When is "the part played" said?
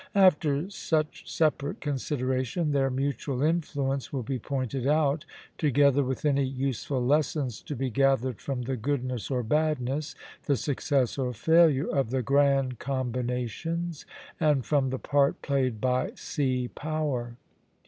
14.89-15.79